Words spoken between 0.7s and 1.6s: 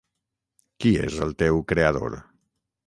Qui és el